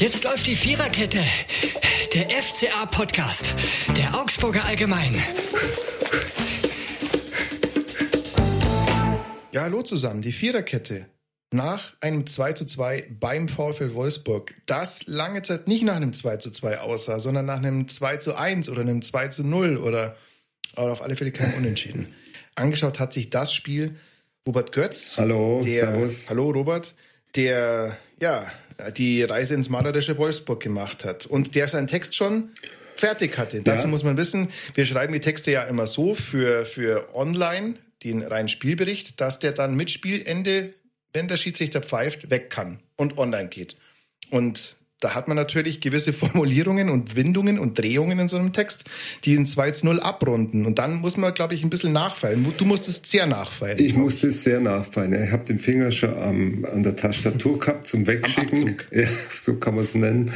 [0.00, 1.22] Jetzt läuft die Viererkette.
[2.14, 3.54] Der FCA-Podcast.
[3.98, 5.14] Der Augsburger Allgemein.
[9.52, 10.22] Ja, hallo zusammen.
[10.22, 11.04] Die Viererkette.
[11.52, 16.38] Nach einem 2 zu 2 beim VfL Wolfsburg, das lange Zeit nicht nach einem 2
[16.38, 20.16] zu 2 aussah, sondern nach einem 2 zu 1 oder einem 2 zu 0 oder,
[20.78, 22.14] oder auf alle Fälle kein Unentschieden.
[22.54, 23.96] Angeschaut hat sich das Spiel
[24.46, 25.18] Robert Götz.
[25.18, 26.30] Hallo, der, servus.
[26.30, 26.94] Hallo Robert,
[27.36, 28.46] der ja
[28.96, 32.50] die Reise ins malerische Wolfsburg gemacht hat und der seinen Text schon
[32.96, 33.58] fertig hatte.
[33.58, 33.62] Ja.
[33.62, 38.22] Dazu muss man wissen, wir schreiben die Texte ja immer so für, für online, den
[38.22, 40.74] reinen Spielbericht, dass der dann mit Spielende
[41.12, 43.76] wenn der Schiedsrichter pfeift, weg kann und online geht.
[44.30, 48.84] Und da hat man natürlich gewisse Formulierungen und Windungen und Drehungen in so einem Text,
[49.24, 50.66] die in 2 zu 0 abrunden.
[50.66, 52.46] Und dann muss man, glaube ich, ein bisschen nachfeilen.
[52.56, 53.78] Du musstest sehr nachfeilen.
[53.78, 55.24] Ich musste es sehr nachfeilen.
[55.24, 58.76] Ich habe den Finger schon am, an der Tastatur gehabt zum Wegschicken.
[58.92, 60.32] Ja, so kann man es nennen.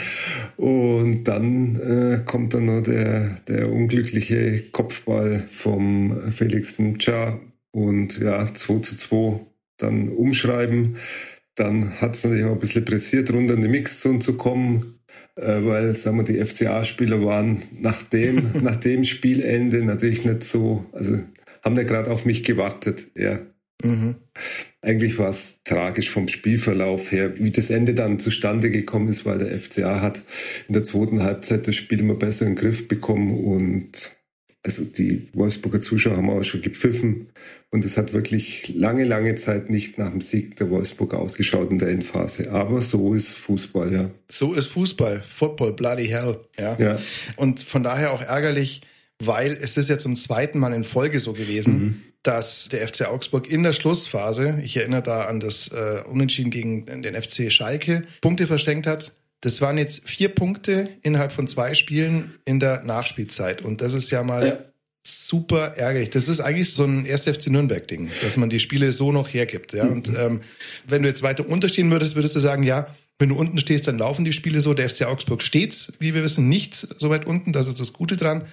[0.56, 7.39] Und dann äh, kommt dann noch der, der unglückliche Kopfball vom Felix Ncha.
[7.72, 9.41] Und ja, 2 zu 2
[9.77, 10.96] dann umschreiben.
[11.55, 14.98] Dann hat es natürlich auch ein bisschen pressiert, runter in die Mixzone zu kommen,
[15.36, 20.86] äh, weil, sagen wir, die FCA-Spieler waren nach dem, nach dem Spielende natürlich nicht so,
[20.92, 21.20] also
[21.62, 23.41] haben ja gerade auf mich gewartet, ja.
[23.83, 24.16] Mhm.
[24.80, 29.39] Eigentlich war es tragisch vom Spielverlauf her, wie das Ende dann zustande gekommen ist, weil
[29.39, 30.22] der FCA hat
[30.68, 34.11] in der zweiten Halbzeit das Spiel immer besser in den Griff bekommen und
[34.65, 37.29] also die Wolfsburger Zuschauer haben auch schon gepfiffen
[37.70, 41.77] und es hat wirklich lange, lange Zeit nicht nach dem Sieg der Wolfsburger ausgeschaut in
[41.77, 42.51] der Endphase.
[42.51, 44.11] Aber so ist Fußball, ja.
[44.31, 45.23] So ist Fußball.
[45.23, 46.39] Football, bloody hell.
[46.59, 46.77] Ja.
[46.79, 46.98] ja.
[47.37, 48.81] Und von daher auch ärgerlich,
[49.19, 52.03] weil es ist ja zum zweiten Mal in Folge so gewesen, mhm.
[52.23, 56.87] dass der FC Augsburg in der Schlussphase, ich erinnere da an das äh, Unentschieden gegen
[57.03, 59.12] den FC Schalke, Punkte verschenkt hat
[59.45, 63.62] das waren jetzt vier Punkte innerhalb von zwei Spielen in der Nachspielzeit.
[63.62, 64.59] Und das ist ja mal ja.
[65.06, 66.09] super ärgerlich.
[66.09, 67.24] Das ist eigentlich so ein 1.
[67.24, 69.74] FC Nürnberg-Ding, dass man die Spiele so noch hergibt.
[69.74, 69.85] Ja?
[69.85, 69.92] Mhm.
[69.92, 70.41] Und ähm,
[70.89, 72.86] wenn du jetzt weiter unterstehen würdest, würdest du sagen, ja,
[73.19, 74.75] wenn du unten stehst, dann laufen die Spiele so.
[74.75, 77.52] Der FC Augsburg steht, wie wir wissen, nicht so weit unten.
[77.52, 78.47] Das ist das Gute dran.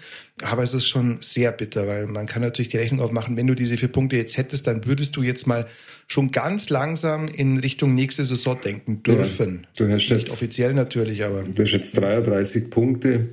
[0.44, 3.56] Aber es ist schon sehr bitter, weil man kann natürlich die Rechnung aufmachen, wenn du
[3.56, 5.68] diese vier Punkte jetzt hättest, dann würdest du jetzt mal
[6.08, 9.66] schon ganz langsam in Richtung nächste Saison denken dürfen.
[9.80, 11.42] Ja, du hast nicht jetzt, offiziell natürlich, aber.
[11.42, 13.30] Du hast jetzt 33 Punkte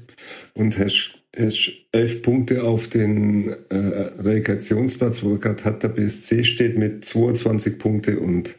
[0.55, 6.79] und hast, hast 11 Punkte auf den äh, Relegationsplatz, wo gerade hat der BSC steht
[6.79, 8.55] mit 22 Punkte und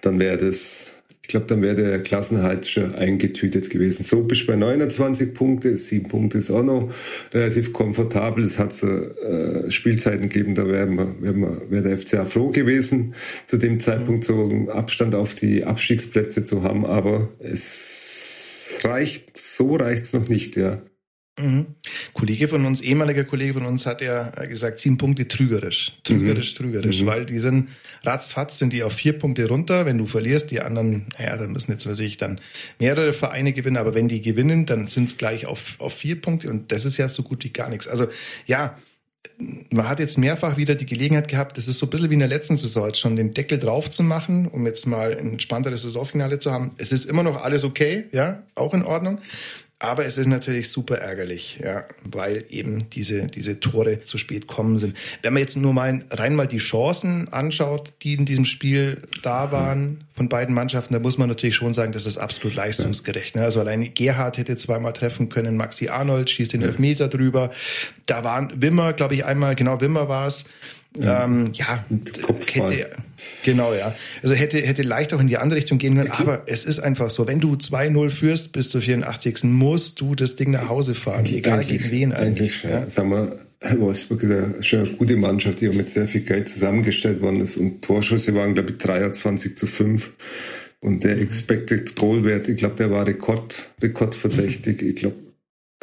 [0.00, 0.97] dann wäre das
[1.28, 4.02] ich glaube, dann wäre der Klassenhalt schon eingetütet gewesen.
[4.02, 6.90] So bist du bei 29 Punkte, sieben Punkte ist auch noch
[7.34, 8.44] relativ komfortabel.
[8.44, 10.88] Es hat äh, Spielzeiten gegeben, da wäre
[11.20, 13.12] wär, wär der FCA froh gewesen,
[13.44, 16.86] zu dem Zeitpunkt so einen Abstand auf die Abstiegsplätze zu haben.
[16.86, 20.80] Aber es reicht, so reicht's noch nicht, ja.
[21.38, 21.66] Mhm.
[22.12, 25.92] Kollege von uns, ehemaliger Kollege von uns, hat ja gesagt, sieben Punkte trügerisch.
[26.04, 26.56] Trügerisch, mhm.
[26.56, 27.06] trügerisch, mhm.
[27.06, 27.68] weil die sind
[28.04, 29.86] ratzfatz sind die auf vier Punkte runter.
[29.86, 32.40] Wenn du verlierst, die anderen, naja, dann müssen jetzt natürlich dann
[32.78, 36.50] mehrere Vereine gewinnen, aber wenn die gewinnen, dann sind es gleich auf, auf vier Punkte
[36.50, 37.86] und das ist ja so gut wie gar nichts.
[37.86, 38.08] Also
[38.46, 38.76] ja,
[39.70, 42.20] man hat jetzt mehrfach wieder die Gelegenheit gehabt, das ist so ein bisschen wie in
[42.20, 45.82] der letzten Saison, jetzt schon den Deckel drauf zu machen, um jetzt mal ein entspannteres
[45.82, 46.72] Saisonfinale zu haben.
[46.78, 49.20] Es ist immer noch alles okay, ja, auch in Ordnung.
[49.80, 54.78] Aber es ist natürlich super ärgerlich, ja, weil eben diese, diese Tore zu spät kommen
[54.78, 54.96] sind.
[55.22, 59.52] Wenn man jetzt nur mal rein mal die Chancen anschaut, die in diesem Spiel da
[59.52, 63.36] waren von beiden Mannschaften, da muss man natürlich schon sagen, das ist absolut leistungsgerecht.
[63.36, 63.42] Ne?
[63.42, 67.52] Also allein Gerhard hätte zweimal treffen können, Maxi Arnold schießt den Elfmeter drüber.
[68.06, 70.44] Da waren Wimmer, glaube ich, einmal, genau Wimmer war es,
[70.96, 71.84] ähm, ja,
[72.52, 72.90] hätte,
[73.44, 73.94] genau, ja.
[74.22, 77.10] Also hätte, hätte leicht auch in die andere Richtung gehen können, aber es ist einfach
[77.10, 79.44] so, wenn du 2-0 führst bis zur 84.
[79.44, 82.64] musst du das Ding nach Hause fahren, egal gegen wen eigentlich.
[82.64, 82.88] eigentlich ja.
[82.88, 83.38] Sagen wir,
[83.78, 87.40] Wolfsburg ist ja schon eine gute Mannschaft, die auch mit sehr viel Geld zusammengestellt worden
[87.40, 90.10] ist und Torschüsse waren, glaube ich, 23 zu 5.
[90.80, 91.22] Und der mhm.
[91.22, 94.80] Expected Goal Wert, ich glaube, der war Rekord, rekordverdächtig.
[94.82, 95.16] Ich glaube,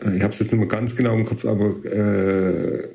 [0.01, 2.87] äh, ich habe es jetzt nicht mehr ganz genau im Kopf, aber äh,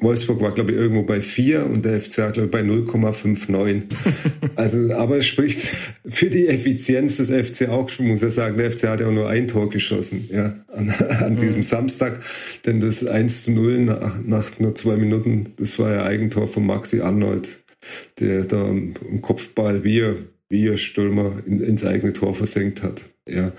[0.00, 3.82] Wolfsburg war, glaube ich, irgendwo bei 4 und der FCA, glaube ich, bei 0,59.
[4.56, 5.60] also, aber es spricht
[6.06, 7.90] für die Effizienz des FC auch.
[7.90, 10.90] Ich muss ja sagen, der FCA hat ja auch nur ein Tor geschossen, ja, an,
[10.90, 11.62] an diesem mhm.
[11.62, 12.20] Samstag.
[12.64, 16.64] Denn das 1 zu 0 nach, nach nur zwei Minuten, das war ja Eigentor von
[16.66, 17.48] Maxi Arnold,
[18.18, 20.16] der da im Kopfball wie er,
[20.48, 23.52] wie er Stürmer in, ins eigene Tor versenkt hat, ja.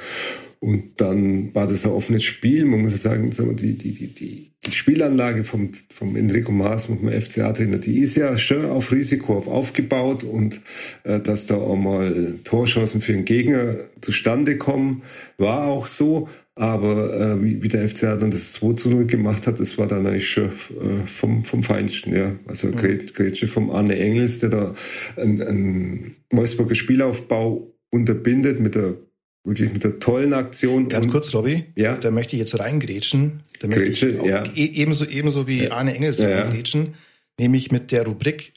[0.63, 2.65] Und dann war das ein offenes Spiel.
[2.65, 7.79] Man muss sagen, die, die, die, die, die Spielanlage vom, vom Enrico Maas, vom FCA-Trainer,
[7.79, 10.61] die ist ja schon auf Risiko auf aufgebaut und
[11.03, 15.01] äh, dass da auch mal Torchancen für den Gegner zustande kommen,
[15.39, 16.29] war auch so.
[16.53, 19.87] Aber äh, wie, wie der FCA dann das 2 zu 0 gemacht hat, das war
[19.87, 22.35] dann eigentlich schon äh, vom, vom Feinsten, ja.
[22.45, 23.07] Also mhm.
[23.15, 24.73] Grätsche vom Arne Engels, der da
[25.17, 28.97] einen, einen Wolfsburger Spielaufbau unterbindet mit der
[29.43, 30.89] wirklich mit der tollen Aktion.
[30.89, 31.95] Ganz kurz, Robby, ja?
[31.95, 33.41] da möchte ich jetzt reingrätschen.
[33.59, 34.43] Da möchte Grätsche, ich ja.
[34.55, 35.71] E ebenso, ebenso wie ja.
[35.71, 36.95] Arne Engels ja, reingrätschen,
[37.39, 38.53] nämlich mit der Rubrik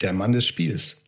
[0.00, 1.02] Der Mann des Spiels.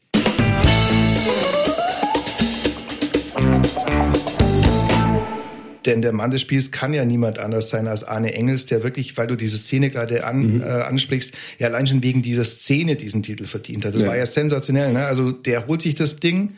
[5.86, 9.16] Denn der Mann des Spiels kann ja niemand anders sein als Arne Engels, der wirklich,
[9.16, 10.60] weil du diese Szene gerade an, mhm.
[10.60, 13.94] äh, ansprichst, ja allein schon wegen dieser Szene diesen Titel verdient hat.
[13.94, 14.92] Das war ja sensationell.
[14.92, 15.06] Ne?
[15.06, 16.56] Also der holt sich das Ding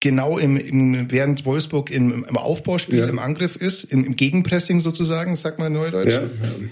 [0.00, 3.08] genau im, im während Wolfsburg im, im Aufbauspiel, ja.
[3.08, 6.28] im Angriff ist, im, im Gegenpressing sozusagen, sagt man neudeutsch, ja.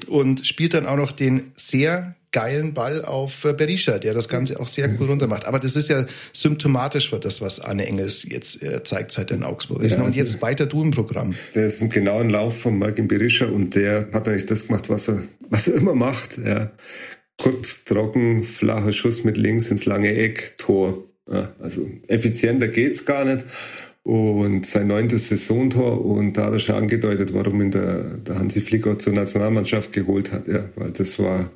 [0.08, 4.58] und spielt dann auch noch den sehr geilen Ball auf äh, Berisha, der das Ganze
[4.58, 5.46] auch sehr cool runtermacht.
[5.46, 9.44] Aber das ist ja symptomatisch für das, was Arne Engels jetzt äh, zeigt seit in
[9.44, 9.82] Augsburg.
[9.84, 11.34] Ja, und also jetzt weiter du im Programm.
[11.54, 15.08] Der ist im genauen Lauf von Martin Berisha und der hat eigentlich das gemacht, was
[15.08, 16.38] er, was er immer macht.
[16.38, 16.72] Ja.
[17.36, 21.04] Kurz, trocken, flacher Schuss mit links ins lange Eck, Tor.
[21.30, 23.44] Ja, also effizienter geht's gar nicht.
[24.04, 28.98] Und sein neuntes Saisontor und da hat schon angedeutet, warum ihn der, der Hansi Flicker
[28.98, 31.50] zur Nationalmannschaft geholt hat, ja, weil das war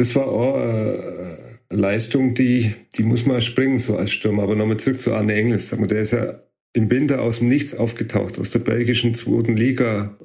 [0.00, 1.36] das war auch äh,
[1.68, 4.44] eine Leistung, die, die muss man springen, so als Stürmer.
[4.44, 5.68] Aber nochmal zurück zu Arne Engels.
[5.70, 6.40] Der ist ja
[6.72, 10.16] im Winter aus dem Nichts aufgetaucht, aus der belgischen zweiten Liga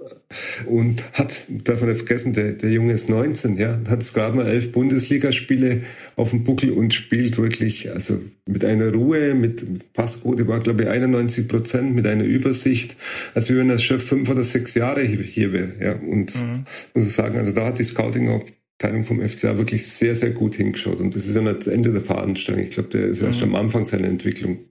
[0.66, 4.48] und hat, darf man nicht vergessen, der, der Junge ist 19, ja, hat gerade mal
[4.48, 5.82] elf Bundesligaspiele
[6.16, 10.90] auf dem Buckel und spielt wirklich, also mit einer Ruhe, mit Passquote war glaube ich
[10.90, 12.96] 91 Prozent, mit einer Übersicht,
[13.34, 16.66] als wenn er schon fünf oder sechs Jahre hier wäre, ja, und mhm.
[16.94, 18.46] muss ich sagen, also da hat die Scouting auch
[18.78, 21.00] Teilung vom FCA wirklich sehr, sehr gut hingeschaut.
[21.00, 22.64] Und das ist ja nicht das Ende der Fahnenstange.
[22.64, 23.28] Ich glaube, der ist mhm.
[23.28, 24.66] erst am Anfang seiner Entwicklung.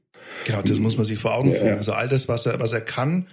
[0.46, 1.66] Genau, das muss man sich vor Augen führen.
[1.66, 3.26] Ja, Also all das, was er, was er kann.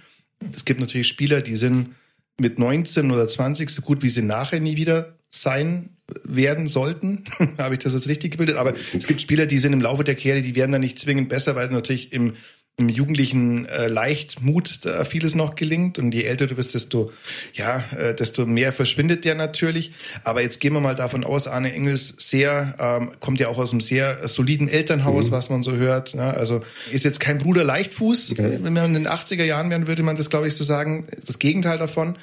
[0.52, 1.90] Es gibt natürlich Spieler, die sind
[2.38, 5.90] mit 19 oder 20 so gut, wie sie nachher nie wieder sein
[6.24, 7.24] werden sollten.
[7.58, 8.56] Habe ich das jetzt richtig gebildet?
[8.56, 11.28] Aber es gibt Spieler, die sind im Laufe der Karriere, die werden dann nicht zwingend
[11.28, 12.34] besser, weil sie natürlich im
[12.78, 17.12] im jugendlichen äh, Leichtmut da vieles noch gelingt und je älter du bist, desto
[17.52, 19.92] ja, äh, desto mehr verschwindet der natürlich.
[20.24, 23.72] Aber jetzt gehen wir mal davon aus, Arne Engels sehr ähm, kommt ja auch aus
[23.72, 25.32] einem sehr soliden Elternhaus, mhm.
[25.32, 26.14] was man so hört.
[26.14, 26.34] Ne?
[26.34, 28.32] Also ist jetzt kein Bruder Leichtfuß.
[28.32, 28.58] Okay.
[28.62, 31.08] Wenn man in den 80er Jahren wären, würde man das, glaube ich, so sagen.
[31.26, 32.16] Das Gegenteil davon.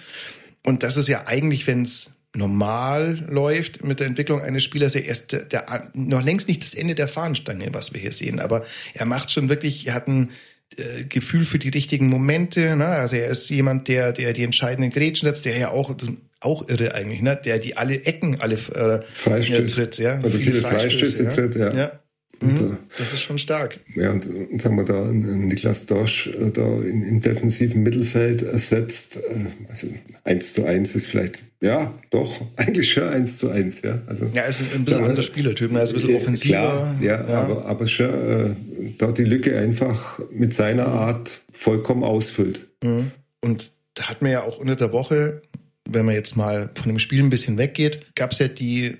[0.66, 5.02] Und das ist ja eigentlich, wenn es normal läuft mit der Entwicklung eines Spielers ja
[5.02, 8.40] erst der, der, noch längst nicht das Ende der Fahnenstange, was wir hier sehen.
[8.40, 10.30] Aber er macht schon wirklich, er hat ein
[10.78, 12.76] äh, Gefühl für die richtigen Momente.
[12.76, 12.86] Ne?
[12.86, 15.96] Also er ist jemand, der, der die entscheidenden Grätschen setzt, der ja auch
[16.42, 17.36] auch irre eigentlich, ne?
[17.44, 19.76] Der die alle Ecken alle äh, Freistöße.
[19.76, 20.14] tritt, ja.
[20.14, 21.74] Also viele, viele Freistöße, Freistöße tritt, ja.
[21.74, 21.99] ja.
[22.41, 22.77] Und, mhm.
[22.97, 23.80] das ist schon stark.
[23.95, 29.18] Ja, und, und sagen wir da, Niklas Dorsch äh, da in, im defensiven Mittelfeld ersetzt,
[29.18, 29.88] äh, also
[30.24, 34.01] eins zu eins ist vielleicht, ja, doch, eigentlich schon eins zu eins, ja.
[34.07, 36.53] Also, ja, ist ein bisschen anderer Spielertyp, er ist ein bisschen offensiver.
[36.53, 37.41] Klar, ja, ja.
[37.41, 38.56] aber, aber schon äh,
[38.97, 42.68] da die Lücke einfach mit seiner Art vollkommen ausfüllt.
[42.83, 43.12] Mhm.
[43.42, 45.42] Und da hat man ja auch unter der Woche,
[45.89, 48.97] wenn man jetzt mal von dem Spiel ein bisschen weggeht, gab es ja die,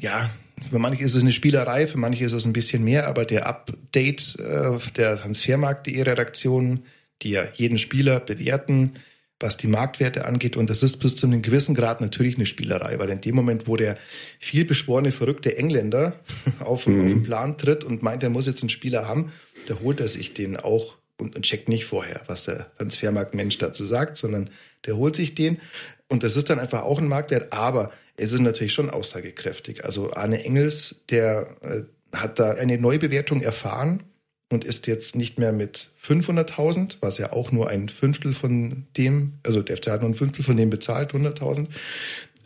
[0.00, 0.30] ja,
[0.70, 3.46] für manche ist es eine Spielerei, für manche ist es ein bisschen mehr, aber der
[3.46, 6.84] Update äh, der Transfermarkt.de Redaktion,
[7.22, 8.94] die ja jeden Spieler bewerten,
[9.42, 10.56] was die Marktwerte angeht.
[10.56, 13.66] Und das ist bis zu einem gewissen Grad natürlich eine Spielerei, weil in dem Moment,
[13.66, 13.98] wo der
[14.38, 16.20] viel beschworene, verrückte Engländer
[16.60, 17.00] auf, mhm.
[17.00, 19.32] auf den Plan tritt und meint, er muss jetzt einen Spieler haben,
[19.66, 23.84] da holt er sich den auch und, und checkt nicht vorher, was der Transfermarktmensch dazu
[23.84, 24.50] sagt, sondern
[24.86, 25.60] der holt sich den.
[26.08, 27.92] Und das ist dann einfach auch ein Marktwert, aber
[28.22, 29.84] es ist natürlich schon aussagekräftig.
[29.84, 34.04] Also Arne Engels, der äh, hat da eine Neubewertung erfahren
[34.50, 39.38] und ist jetzt nicht mehr mit 500.000, was ja auch nur ein Fünftel von dem,
[39.42, 41.68] also der FC hat nur ein Fünftel von dem bezahlt, 100.000,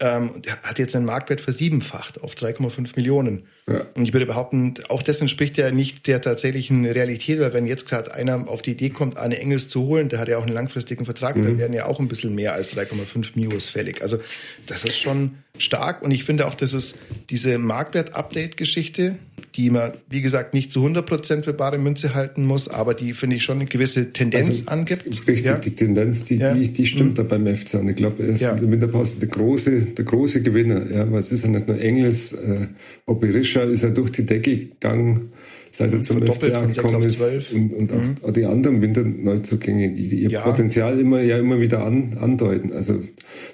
[0.01, 3.47] ähm, der hat jetzt seinen Marktwert versiebenfacht auf 3,5 Millionen.
[3.69, 3.85] Ja.
[3.95, 7.89] Und ich würde behaupten, auch das entspricht ja nicht der tatsächlichen Realität, weil wenn jetzt
[7.89, 10.55] gerade einer auf die Idee kommt, Arne Engels zu holen, der hat ja auch einen
[10.55, 11.43] langfristigen Vertrag, mhm.
[11.43, 14.03] dann werden ja auch ein bisschen mehr als 3,5 Mios fällig.
[14.03, 14.19] Also
[14.67, 16.95] das ist schon stark und ich finde auch, dass es
[17.29, 19.17] diese Marktwert-Update-Geschichte,
[19.57, 23.15] die man, wie gesagt, nicht zu 100 Prozent für bare Münze halten muss, aber die,
[23.15, 25.07] finde ich, schon eine gewisse Tendenz also, angibt.
[25.07, 25.57] Richtig, ja?
[25.57, 26.53] die Tendenz, die, ja.
[26.53, 27.15] die, die stimmt mhm.
[27.15, 27.75] da beim FC.
[27.75, 28.53] Und ich glaube, er ist ja.
[28.53, 30.91] in der Winterpause der große, der große Gewinner.
[30.91, 32.67] Ja, weil es ist ja nicht nur Engels, äh,
[33.57, 35.33] Oberisha ist ja durch die Decke gegangen
[35.77, 38.15] seit er zum FCA gekommen ist und, und mhm.
[38.23, 40.43] auch die anderen Winterneuzugänge, die, die ihr ja.
[40.43, 42.73] Potenzial immer ja immer wieder an, andeuten.
[42.73, 43.01] Also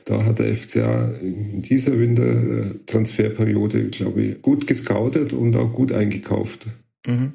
[0.05, 6.67] da hat der FCA in dieser Wintertransferperiode, glaube ich, gut gescoutet und auch gut eingekauft.
[7.07, 7.33] Mhm.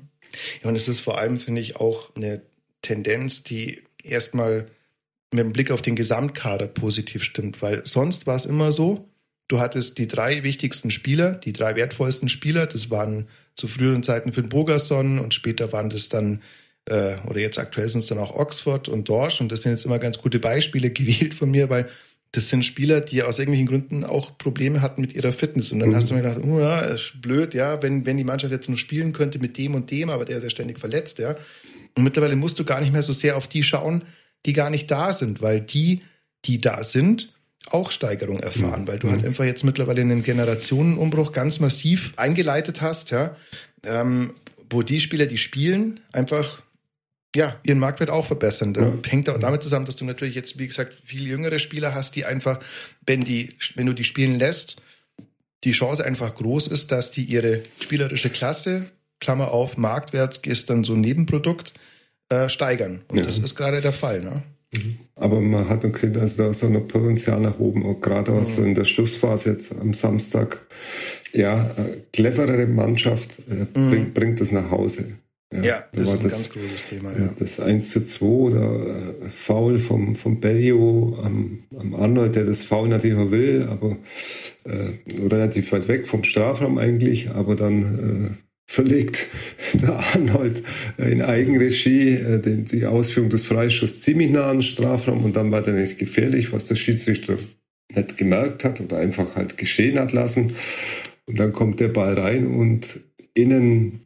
[0.64, 2.44] Ja, und es ist vor allem, finde ich, auch eine
[2.82, 4.68] Tendenz, die erstmal
[5.32, 9.10] mit dem Blick auf den Gesamtkader positiv stimmt, weil sonst war es immer so,
[9.48, 14.34] du hattest die drei wichtigsten Spieler, die drei wertvollsten Spieler, das waren zu früheren Zeiten
[14.34, 16.42] Finn Bogerson und später waren das dann,
[16.86, 19.86] äh, oder jetzt aktuell sind es dann auch Oxford und Dorsch und das sind jetzt
[19.86, 21.88] immer ganz gute Beispiele gewählt von mir, weil
[22.34, 25.72] das sind Spieler, die aus irgendwelchen Gründen auch Probleme hatten mit ihrer Fitness.
[25.72, 25.96] Und dann mhm.
[25.96, 28.78] hast du mir gedacht, oh ja, ist blöd, ja, wenn, wenn die Mannschaft jetzt nur
[28.78, 31.36] spielen könnte mit dem und dem, aber der ist ja ständig verletzt, ja.
[31.96, 34.04] Und mittlerweile musst du gar nicht mehr so sehr auf die schauen,
[34.46, 36.02] die gar nicht da sind, weil die,
[36.46, 37.34] die da sind,
[37.72, 38.88] auch Steigerung erfahren, mhm.
[38.88, 39.28] weil du halt mhm.
[39.28, 43.36] einfach jetzt mittlerweile einen Generationenumbruch ganz massiv eingeleitet hast, ja,
[43.84, 44.34] ähm,
[44.70, 46.62] wo die Spieler, die spielen, einfach
[47.36, 48.74] ja, ihren Marktwert auch verbessern.
[48.74, 49.12] Das ja.
[49.12, 52.26] hängt auch damit zusammen, dass du natürlich jetzt, wie gesagt, viel jüngere Spieler hast, die
[52.26, 52.60] einfach,
[53.06, 54.82] wenn die, wenn du die spielen lässt,
[55.64, 60.84] die Chance einfach groß ist, dass die ihre spielerische Klasse, Klammer auf, Marktwert ist dann
[60.84, 61.74] so ein Nebenprodukt,
[62.30, 63.04] äh, steigern.
[63.08, 63.26] Und ja.
[63.26, 64.22] das ist gerade der Fall.
[64.22, 64.44] Ne?
[64.74, 64.98] Mhm.
[65.16, 68.64] Aber man hat gesehen, dass da so ein Potenzial nach oben, und gerade auch so
[68.64, 70.68] in der Schlussphase jetzt am Samstag,
[71.34, 71.76] ja,
[72.14, 73.90] cleverere Mannschaft äh, mhm.
[73.90, 75.18] bringt, bringt das nach Hause.
[75.54, 77.12] Ja, ja das ist ein das, ganz großes Thema.
[77.18, 77.34] Ja.
[77.40, 82.66] Das 1 zu 2 oder äh, Foul vom, vom Bellio am, am Arnold, der das
[82.66, 83.98] Foul natürlich auch will, aber
[84.66, 84.90] äh,
[85.26, 89.28] relativ weit weg vom Strafraum eigentlich, aber dann äh, verlegt
[89.74, 90.62] der Arnold
[90.98, 95.52] in Eigenregie äh, die, die Ausführung des Freischusses ziemlich nah an den Strafraum und dann
[95.52, 97.38] war der nicht gefährlich, was der Schiedsrichter
[97.96, 100.54] nicht gemerkt hat oder einfach halt geschehen hat lassen.
[101.26, 103.00] Und dann kommt der Ball rein und
[103.34, 104.02] innen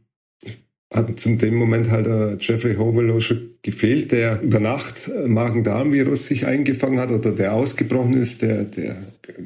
[0.93, 6.45] hat zum dem Moment halt der Jeffrey Hobelow schon gefehlt, der über Nacht Magen-Darm-Virus sich
[6.45, 8.97] eingefangen hat oder der ausgebrochen ist, der, der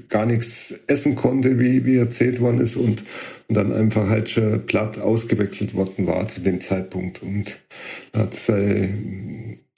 [0.09, 3.03] gar nichts essen konnte, wie, wie erzählt worden ist und,
[3.47, 7.21] und dann einfach halt schon platt ausgewechselt worden war zu dem Zeitpunkt.
[7.23, 7.57] Und
[8.13, 8.89] hat äh,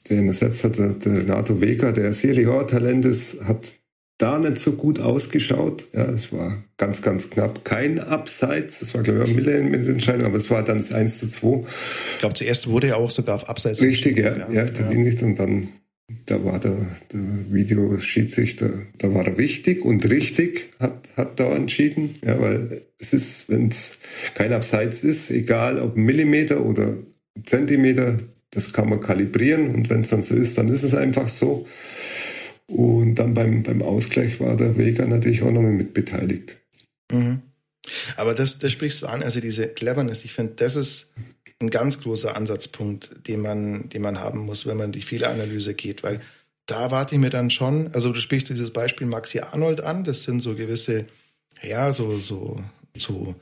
[0.09, 3.65] den ersetzt hat der, der Renato Vega, der sicherlich auch Talent ist, hat
[4.17, 5.85] da nicht so gut ausgeschaut.
[5.93, 7.63] Ja, es war ganz, ganz knapp.
[7.63, 8.79] Kein Abseits.
[8.79, 11.29] Das war, glaube ich, auch Mille mit Entscheidung, aber es war dann das 1 zu
[11.29, 11.63] 2.
[12.13, 13.79] Ich glaube, zuerst wurde er auch sogar auf Abseits.
[13.79, 14.89] Richtig, ja, ja, ja, ja.
[14.89, 15.21] nicht.
[15.21, 15.69] Und dann,
[16.25, 22.15] da war der, der Videoschiedsrichter, da war er wichtig und richtig, hat, hat da entschieden.
[22.23, 23.97] Ja, weil es ist, wenn es
[24.33, 26.97] kein Abseits ist, egal ob Millimeter oder
[27.45, 28.19] Zentimeter,
[28.51, 31.67] das kann man kalibrieren und wenn es dann so ist, dann ist es einfach so.
[32.67, 36.57] Und dann beim, beim Ausgleich war der Vega natürlich auch nochmal mit beteiligt.
[37.11, 37.41] Mhm.
[38.15, 41.13] Aber das, das sprichst du an, also diese Cleverness, ich finde, das ist
[41.59, 46.03] ein ganz großer Ansatzpunkt, den man, den man haben muss, wenn man die Fehleranalyse geht,
[46.03, 46.21] weil
[46.67, 50.23] da warte ich mir dann schon, also du sprichst dieses Beispiel Maxi Arnold an, das
[50.23, 51.05] sind so gewisse,
[51.63, 52.61] ja, so, so,
[52.95, 53.35] so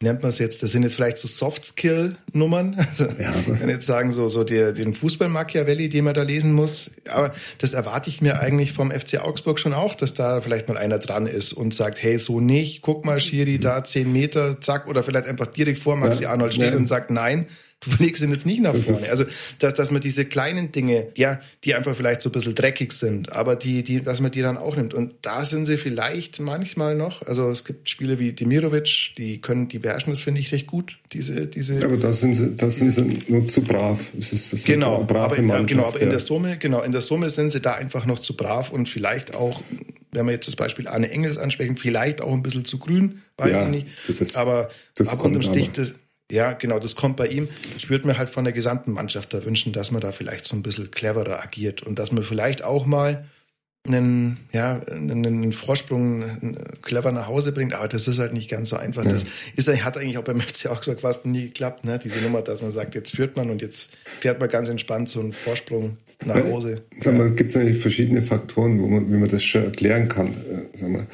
[0.00, 2.76] nennt man es jetzt, das sind jetzt vielleicht so Soft-Skill-Nummern.
[2.88, 3.32] Also, ja.
[3.58, 6.90] kann jetzt sagen, so, so der, den Fußball-Machiavelli, den man da lesen muss.
[7.08, 10.76] Aber das erwarte ich mir eigentlich vom FC Augsburg schon auch, dass da vielleicht mal
[10.76, 14.88] einer dran ist und sagt, hey, so nicht, guck mal, Schiri, da zehn Meter, zack,
[14.88, 16.30] oder vielleicht einfach direkt vor Maxi ja.
[16.30, 16.76] Arnold steht ja.
[16.76, 17.46] und sagt, nein,
[17.80, 19.08] du legst ihn jetzt nicht nach vorne.
[19.08, 19.24] Also,
[19.58, 23.32] dass, dass man diese kleinen Dinge, ja, die einfach vielleicht so ein bisschen dreckig sind,
[23.32, 24.94] aber die, die, dass man die dann auch nimmt.
[24.94, 29.68] Und da sind sie vielleicht manchmal noch, also es gibt Spiele wie Demirovic, die können,
[29.68, 31.74] die beherrschen das, finde ich, recht gut, diese, diese.
[31.74, 34.00] Ja, aber da sind sie, da sind sie nur zu brav.
[34.14, 37.30] Das ist, das genau, aber, in, genau, aber in der Summe, genau, in der Summe
[37.30, 39.62] sind sie da einfach noch zu brav und vielleicht auch,
[40.10, 43.52] wenn wir jetzt das Beispiel Arne Engels ansprechen, vielleicht auch ein bisschen zu grün, weiß
[43.52, 43.86] ja, ich nicht.
[44.08, 45.92] Das ist, aber, das aber unterm Strich, das,
[46.30, 47.48] ja, genau, das kommt bei ihm.
[47.76, 50.56] Ich würde mir halt von der gesamten Mannschaft da wünschen, dass man da vielleicht so
[50.56, 53.24] ein bisschen cleverer agiert und dass man vielleicht auch mal
[53.86, 58.76] einen, ja, einen, Vorsprung clever nach Hause bringt, aber das ist halt nicht ganz so
[58.76, 59.04] einfach.
[59.04, 59.12] Ja.
[59.12, 59.24] Das
[59.56, 61.98] ist, hat eigentlich auch beim FC auch gesagt, fast nie geklappt, ne?
[61.98, 65.20] Diese Nummer, dass man sagt, jetzt führt man und jetzt fährt man ganz entspannt so
[65.20, 66.82] einen Vorsprung nach Hause.
[67.00, 70.32] Sag mal, gibt es eigentlich verschiedene Faktoren, wo man, wie man das schon erklären kann.
[70.32, 71.06] Äh, sag mal,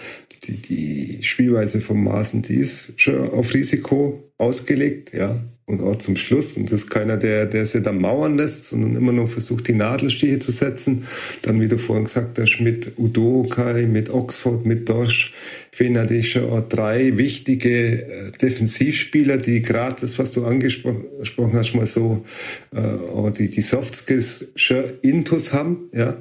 [0.47, 5.41] die, die Spielweise von Maaßen, die ist schon auf Risiko ausgelegt, ja.
[5.67, 6.59] Und auch zum Schluss.
[6.59, 9.73] Und das ist keiner, der, der sich dann mauern lässt, sondern immer noch versucht, die
[9.73, 11.07] Nadelstiche zu setzen.
[11.41, 15.33] Dann, wie du vorhin gesagt hast, mit Udokai, mit Oxford, mit Dorsch
[15.73, 21.75] fehlen natürlich schon auch drei wichtige äh, Defensivspieler, die gerade das, was du angesprochen hast,
[21.75, 22.27] mal so,
[22.75, 26.19] äh, die, die Soft Skills schon intus haben, ja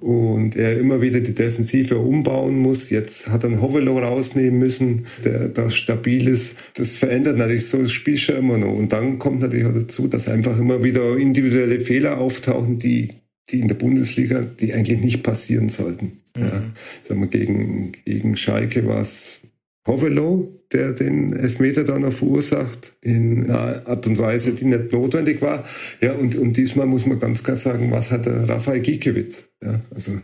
[0.00, 2.90] und er immer wieder die Defensive umbauen muss.
[2.90, 6.58] Jetzt hat er einen Hovelo rausnehmen müssen, der da stabil ist.
[6.74, 8.74] Das verändert natürlich so das Spiel schon immer noch.
[8.74, 13.10] Und dann kommt natürlich auch dazu, dass einfach immer wieder individuelle Fehler auftauchen, die
[13.50, 16.20] die in der Bundesliga, die eigentlich nicht passieren sollten.
[16.36, 16.42] Mhm.
[16.42, 16.62] Ja,
[17.04, 19.40] sagen wir, gegen, gegen Schalke war es
[19.86, 25.40] Hovelo, der den Elfmeter dann noch verursacht, in einer Art und Weise, die nicht notwendig
[25.40, 25.64] war.
[26.00, 29.48] Ja, und, und diesmal muss man ganz klar sagen, was hat der Rafael Giekewitz?
[29.62, 30.18] Ja, also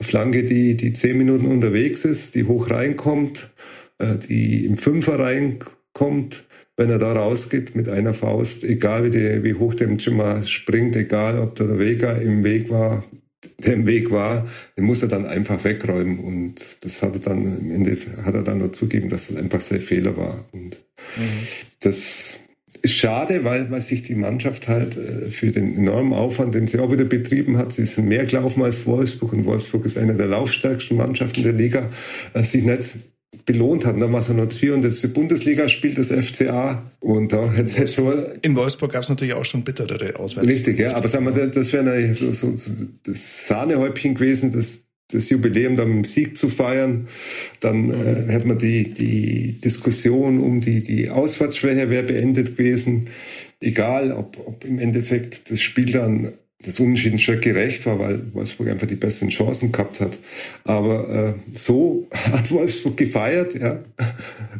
[0.00, 3.50] Flanke, die, die zehn Minuten unterwegs ist, die hoch reinkommt,
[3.98, 6.44] äh, die im Fünfer reinkommt,
[6.76, 9.98] wenn er da rausgeht mit einer Faust, egal wie, die, wie hoch der im
[10.46, 13.04] springt, egal ob der Vega im Weg war,
[13.58, 16.18] der im Weg war, den muss er dann einfach wegräumen.
[16.18, 19.60] Und das hat er dann im Ende hat er dann nur zugeben, dass das einfach
[19.60, 20.44] sein Fehler war.
[20.52, 20.76] Und
[21.16, 21.46] mhm.
[21.80, 22.38] das
[22.82, 26.78] ist schade, weil, weil sich die Mannschaft halt äh, für den enormen Aufwand, den sie
[26.78, 30.26] auch wieder betrieben hat, sie sind mehr gelaufen als Wolfsburg und Wolfsburg ist eine der
[30.26, 31.90] laufstärksten Mannschaften der Liga,
[32.32, 32.90] äh, sich nicht
[33.50, 34.00] belohnt hat.
[34.00, 37.90] Dann war es noch vier und das Bundesliga spielt das FCA und da hätte hätte
[37.90, 40.48] so in Wolfsburg gab es natürlich auch schon bittere Auswärts.
[40.48, 42.72] Richtig, ja, aber sagen wir, das wäre so, so, so
[43.04, 44.80] das Sahnehäubchen gewesen, das
[45.12, 47.08] das Jubiläum dann mit dem Sieg zu feiern,
[47.60, 53.08] dann äh, hätte man die die Diskussion um die die Ausfahrtsschwäche wäre beendet gewesen,
[53.60, 56.32] egal ob, ob im Endeffekt das Spiel dann
[56.64, 60.18] das Unentschieden schon gerecht war, weil Wolfsburg einfach die besseren Chancen gehabt hat.
[60.64, 63.82] Aber äh, so hat Wolfsburg gefeiert, ja.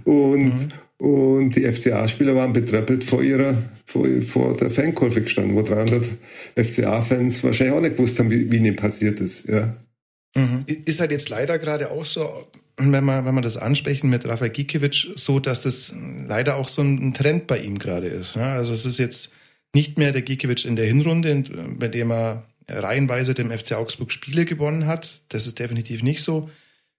[0.05, 0.55] Und,
[0.99, 1.07] mhm.
[1.07, 3.55] und die FCA-Spieler waren betröppelt vor ihrer,
[3.85, 6.05] vor, vor der Fankurve gestanden, wo 300
[6.57, 9.77] FCA-Fans wahrscheinlich auch nicht gewusst haben, wie, wie ihnen passiert ist, ja.
[10.35, 10.65] Mhm.
[10.67, 14.51] Ist halt jetzt leider gerade auch so, wenn man, wenn man das ansprechen mit Rafael
[14.51, 15.93] Gikiewicz, so, dass das
[16.27, 18.37] leider auch so ein Trend bei ihm gerade ist.
[18.37, 18.53] Ja?
[18.53, 19.33] Also es ist jetzt,
[19.75, 21.45] nicht mehr der Gikiewicz in der Hinrunde,
[21.79, 25.21] bei dem er reihenweise dem FC Augsburg Spiele gewonnen hat.
[25.29, 26.51] Das ist definitiv nicht so.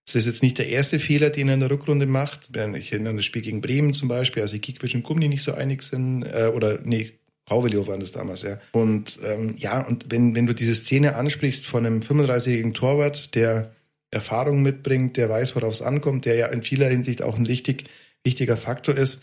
[0.05, 2.49] Das ist jetzt nicht der erste Fehler, den er in der Rückrunde macht.
[2.75, 5.53] Ich erinnere an das Spiel gegen Bremen zum Beispiel, als Gikiewicz und Gummi nicht so
[5.53, 7.13] einig sind, äh, oder nee,
[7.49, 8.59] Rauvelio waren das damals, ja.
[8.71, 13.71] Und ähm, ja, und wenn, wenn du diese Szene ansprichst von einem 35-jährigen Torwart, der
[14.09, 17.85] Erfahrung mitbringt, der weiß, worauf es ankommt, der ja in vieler Hinsicht auch ein richtig
[18.23, 19.21] wichtiger Faktor ist,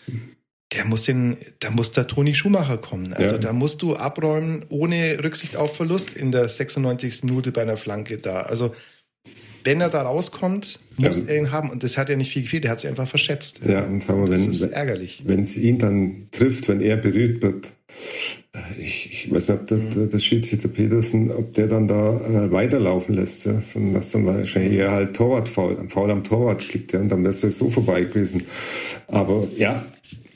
[0.73, 3.15] der muss den, da muss der Toni Schumacher kommen.
[3.15, 3.39] Also ja.
[3.39, 7.25] da musst du abräumen ohne Rücksicht auf Verlust in der 96.
[7.25, 8.43] Minute bei einer Flanke da.
[8.43, 8.75] Also
[9.65, 11.25] wenn er da rauskommt, muss ja.
[11.27, 11.71] er ihn haben.
[11.71, 13.65] Und das hat ja nicht viel gefehlt, der hat sich einfach verschätzt.
[13.65, 15.23] Ja, und sagen wir, wenn, das ist ärgerlich.
[15.25, 17.67] Wenn es ihn dann trifft, wenn er berührt wird,
[18.55, 20.09] äh, ich, ich weiß nicht, ob der, mhm.
[20.11, 24.75] der Schiedsrichter Petersen, ob der dann da äh, weiterlaufen lässt, ja, sondern dass dann wahrscheinlich
[24.75, 28.05] eher halt Torwart faul, faul am Torwart gibt, ja, und dann wäre es so vorbei
[28.05, 28.45] gewesen.
[29.09, 29.85] Aber ja,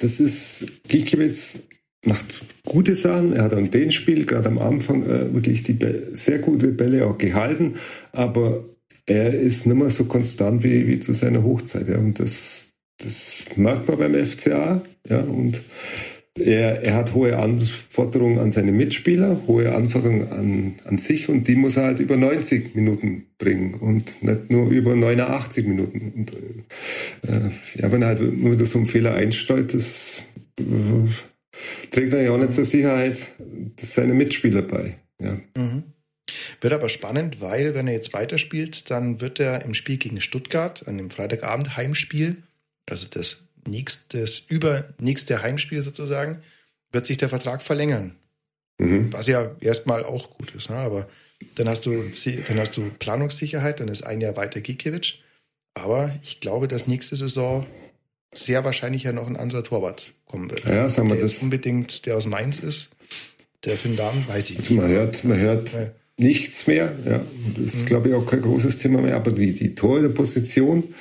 [0.03, 1.63] das ist Gikiewicz
[2.05, 3.33] macht gute Sachen.
[3.33, 5.79] Er hat an dem Spiel gerade am Anfang äh, wirklich die
[6.13, 7.75] sehr gute Bälle auch gehalten,
[8.11, 8.65] aber
[9.07, 11.89] er ist nicht mehr so konstant wie, wie zu seiner Hochzeit.
[11.89, 11.99] Ja.
[11.99, 14.83] Und das, das merkt man beim FCA.
[15.09, 15.21] Ja.
[15.21, 15.61] Und
[16.39, 21.57] er, er hat hohe Anforderungen an seine Mitspieler, hohe Anforderungen an, an sich und die
[21.57, 26.13] muss er halt über 90 Minuten bringen und nicht nur über 89 Minuten.
[26.17, 26.33] Und,
[27.29, 30.23] äh, ja, wenn er halt immer wieder so einen Fehler einsteuert, das
[30.59, 30.65] äh,
[31.91, 33.21] trägt er ja auch nicht zur Sicherheit
[33.79, 34.97] seine Mitspieler bei.
[35.21, 35.39] Ja.
[35.57, 35.83] Mhm.
[36.63, 40.87] Wird aber spannend, weil wenn er jetzt weiterspielt, dann wird er im Spiel gegen Stuttgart,
[40.89, 42.39] an dem Freitagabend Heimspiel,
[42.89, 46.43] also das nächstes, übernächste Heimspiel sozusagen,
[46.91, 48.17] wird sich der Vertrag verlängern.
[48.79, 49.13] Mhm.
[49.13, 50.71] Was ja erstmal auch gut ist.
[50.71, 50.77] Ne?
[50.77, 51.09] Aber
[51.55, 52.05] dann hast du,
[52.49, 55.15] dann hast du Planungssicherheit, dann ist ein Jahr weiter Gikiewicz.
[55.75, 57.67] Aber ich glaube, dass nächste Saison
[58.35, 60.65] sehr wahrscheinlich ja noch ein anderer Torwart kommen wird.
[60.65, 61.43] Ja, sagen wir der das.
[61.43, 62.91] unbedingt, der aus Mainz ist.
[63.65, 64.83] Der Finn Dahm, weiß ich also nicht.
[64.83, 65.91] Man hört, man hört ja.
[66.17, 66.93] nichts mehr.
[67.05, 67.21] Ja,
[67.57, 67.87] das ist, mhm.
[67.87, 69.17] glaube ich, auch kein großes Thema mehr.
[69.17, 70.95] Aber die, die Torhüterposition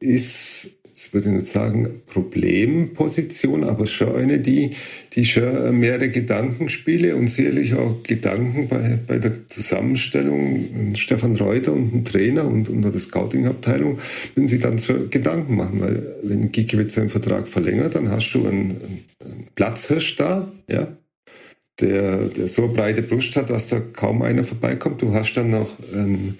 [0.00, 4.72] ist jetzt würde ich nicht sagen Problemposition, aber schon eine, die,
[5.14, 11.94] die schon mehrere Gedankenspiele und sicherlich auch Gedanken bei, bei der Zusammenstellung Stefan Reuter und
[11.94, 13.98] ein Trainer und, und der Scouting-Abteilung,
[14.34, 18.46] wenn sie dann so Gedanken machen, weil wenn Gikiewicz seinen Vertrag verlängert, dann hast du
[18.46, 20.88] einen, einen Platzhirsch da, ja,
[21.80, 25.02] der, der so breite Brust hat, dass da kaum einer vorbeikommt.
[25.02, 26.38] Du hast dann noch einen,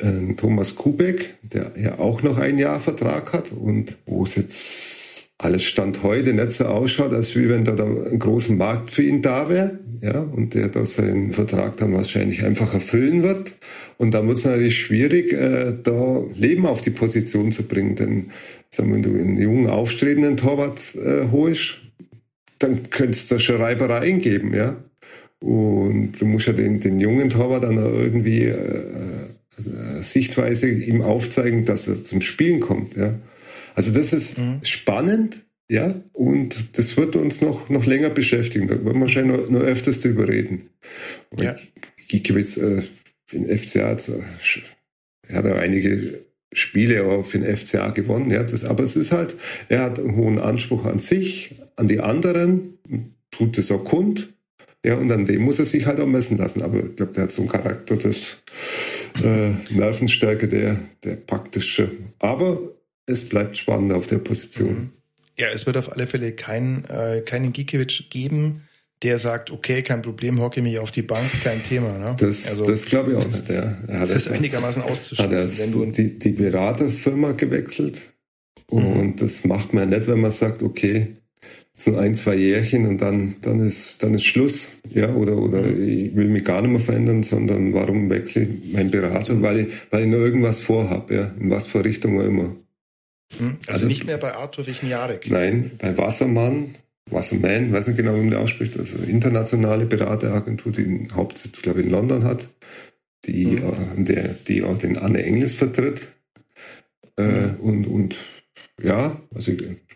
[0.00, 5.28] einen Thomas Kubek, der ja auch noch ein Jahr Vertrag hat und wo es jetzt
[5.40, 9.04] alles Stand heute nicht so ausschaut, als wie wenn da, da ein großer Markt für
[9.04, 13.52] ihn da wäre, ja, und der da seinen Vertrag dann wahrscheinlich einfach erfüllen wird.
[13.98, 18.26] Und dann wird es natürlich schwierig, äh, da Leben auf die Position zu bringen, denn
[18.70, 21.78] sagen wir, wenn du einen jungen, aufstrebenden Torwart äh, holst,
[22.58, 24.76] dann könntest du schon Reibereien geben, ja.
[25.40, 31.64] Und du musst ja den, den jungen Torwart dann irgendwie äh, äh, Sichtweise ihm aufzeigen,
[31.64, 32.96] dass er zum Spielen kommt.
[32.96, 33.18] Ja.
[33.74, 34.58] Also das ist mhm.
[34.62, 38.68] spannend, ja, und das wird uns noch, noch länger beschäftigen.
[38.68, 40.70] Da werden wir wahrscheinlich noch, noch öfters drüber reden.
[41.30, 41.56] Und ja.
[42.08, 42.82] Giekewitz äh,
[43.26, 44.10] für den FCA hat,
[45.28, 48.30] er hat auch einige Spiele auch für den FCA gewonnen.
[48.30, 49.34] Ja, das, aber es ist halt,
[49.68, 52.78] er hat einen hohen Anspruch an sich, an die anderen,
[53.30, 54.32] tut es auch kund.
[54.84, 56.62] Ja, und an dem muss er sich halt auch messen lassen.
[56.62, 58.38] Aber ich glaube, der hat so einen Charakter, das
[59.22, 61.90] äh, Nervenstärke, der, der praktische.
[62.18, 62.58] Aber
[63.06, 64.68] es bleibt spannend auf der Position.
[64.68, 64.90] Mhm.
[65.36, 68.68] Ja, es wird auf alle Fälle kein, äh, keinen Gikiewicz geben,
[69.02, 71.96] der sagt, okay, kein Problem, hocke mich auf die Bank, kein Thema.
[71.98, 72.16] Ne?
[72.18, 73.48] Das, also, das glaube ich auch nicht.
[73.48, 73.78] Ja.
[73.86, 75.38] Er hat das ist einigermaßen auszuschließen.
[75.38, 77.98] Hat wenn du die, die Beraterfirma gewechselt
[78.66, 79.16] und mhm.
[79.16, 81.16] das macht man nicht, wenn man sagt, okay,
[81.78, 85.88] so ein, zwei Jährchen und dann, dann ist, dann ist Schluss, ja, oder, oder mhm.
[85.88, 89.40] ich will mich gar nicht mehr verändern, sondern warum wechsle ich meinen Berater?
[89.40, 92.56] Weil ich, weil ich nur irgendwas vorhab, ja, in was für Richtung auch immer.
[93.38, 93.58] Mhm.
[93.60, 95.30] Also, also, nicht mehr bei Arthur Wichniarek?
[95.30, 96.74] Nein, bei Wassermann,
[97.10, 101.80] Wasserman, weiß nicht genau, wie man der ausspricht, also internationale Berateragentur, die den Hauptsitz, glaube
[101.80, 102.48] ich, in London hat,
[103.24, 103.56] die, mhm.
[103.56, 106.08] äh, der, die auch den Anne Engels vertritt.
[107.16, 107.56] Äh, mhm.
[107.60, 108.16] und, und
[108.82, 109.52] ja, also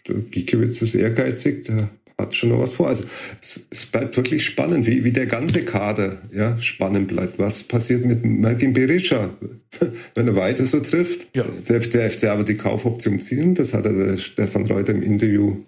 [0.08, 2.88] der Giekewitz ist ehrgeizig, der hat schon noch was vor.
[2.88, 3.04] Also
[3.40, 7.38] es, es, bleibt wirklich spannend, wie, wie der ganze Kader ja, spannend bleibt.
[7.38, 9.30] Was passiert mit Malcolm Berisha,
[10.14, 11.26] wenn er weiter so trifft?
[11.34, 11.44] Ja.
[11.68, 15.58] Der, der FC aber die Kaufoption ziehen, das hat er der Stefan Reuter im Interview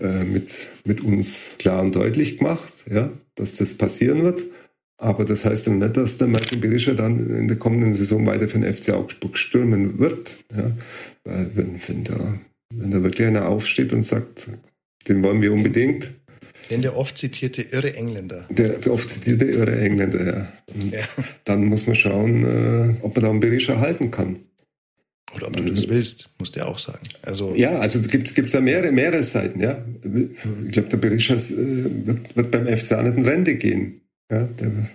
[0.00, 0.50] äh, mit,
[0.84, 4.42] mit uns klar und deutlich gemacht, ja, dass das passieren wird.
[5.00, 8.48] Aber das heißt dann nicht, dass der Malcolm Berisha dann in der kommenden Saison weiter
[8.48, 10.38] für den FC Augsburg stürmen wird.
[10.50, 10.72] Ja,
[11.22, 12.40] weil wenn, wenn da
[12.74, 14.48] wenn da wirklich einer aufsteht und sagt,
[15.08, 16.10] den wollen wir unbedingt.
[16.70, 18.46] Denn der oft zitierte irre Engländer.
[18.50, 20.48] Der, der oft zitierte irre Engländer, ja.
[20.98, 21.04] ja.
[21.44, 24.40] Dann muss man schauen, äh, ob man da einen Berisha halten kann.
[25.34, 27.06] Oder ob du das willst, musst du ja auch sagen.
[27.22, 29.84] Also ja, also gibt es da mehrere, mehrere Seiten, ja.
[30.66, 34.00] Ich glaube, der Berisha äh, wird, wird beim FCA nicht in Rente gehen.
[34.30, 34.88] Ja, der,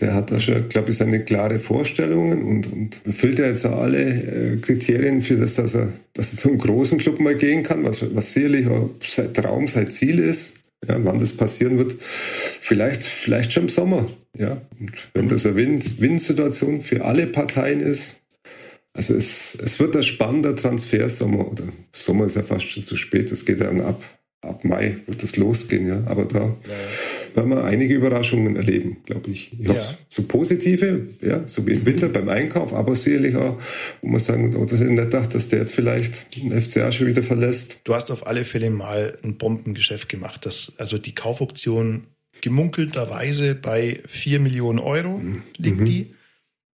[0.00, 3.98] der hat da schon, glaube ich, seine klare Vorstellungen und, und erfüllt ja jetzt alle
[3.98, 8.04] äh, Kriterien für das, dass er, dass er zum großen Club mal gehen kann, was,
[8.14, 10.56] was sicherlich auch sein Traum, sein Ziel ist.
[10.88, 11.94] Ja, wann das passieren wird,
[12.60, 14.06] vielleicht, vielleicht schon im Sommer.
[14.36, 18.20] Ja, und wenn das eine Win-Situation für alle Parteien ist,
[18.92, 23.30] also es, es wird ein spannender Transfersommer oder Sommer ist ja fast schon zu spät.
[23.30, 24.02] Es geht dann ab
[24.42, 26.02] ab Mai wird es losgehen, ja.
[26.06, 26.54] Aber da ja.
[27.36, 29.52] Werden wir einige Überraschungen erleben, glaube ich.
[29.58, 29.98] Ich hoffe, ja.
[30.08, 33.60] so positive, ja, so wie im Winter beim Einkauf, aber sicherlich auch,
[34.00, 37.06] wo man sagen, oh, das ist nicht gedacht, dass der jetzt vielleicht den FCA schon
[37.06, 37.80] wieder verlässt.
[37.84, 42.06] Du hast auf alle Fälle mal ein Bombengeschäft gemacht, das, also die Kaufoption
[42.40, 45.42] gemunkelterweise bei vier Millionen Euro mhm.
[45.56, 45.84] liegt mhm.
[45.84, 46.14] die.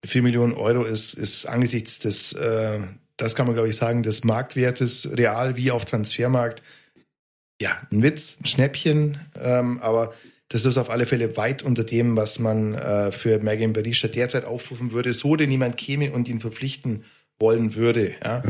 [0.06, 2.78] Vier Millionen Euro ist, ist angesichts des, äh,
[3.16, 6.62] das kann man glaube ich sagen, des Marktwertes real wie auf Transfermarkt
[7.60, 10.14] ja, ein Witz, ein Schnäppchen, ähm, aber
[10.48, 14.44] das ist auf alle Fälle weit unter dem, was man äh, für Megan Berisha derzeit
[14.44, 17.04] aufrufen würde, so denn niemand käme und ihn verpflichten
[17.38, 18.14] wollen würde.
[18.24, 18.42] Ja?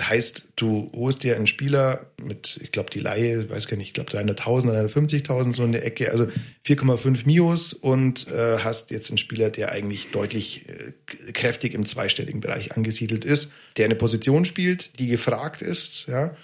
[0.00, 3.94] Heißt, du holst dir einen Spieler mit, ich glaube, die Laie, weiß gar nicht, ich
[3.94, 6.24] glaube 300.000, 350.000 so in der Ecke, also
[6.66, 10.92] 4,5 Mios und äh, hast jetzt einen Spieler, der eigentlich deutlich äh,
[11.32, 16.36] kräftig im zweistelligen Bereich angesiedelt ist, der eine Position spielt, die gefragt ist, ja,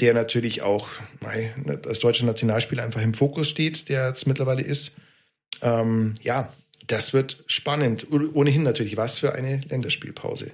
[0.00, 0.88] der natürlich auch
[1.84, 4.92] als deutscher Nationalspieler einfach im Fokus steht, der jetzt mittlerweile ist.
[5.62, 6.52] Ähm, ja,
[6.86, 8.06] das wird spannend.
[8.10, 10.52] Ohnehin natürlich, was für eine Länderspielpause.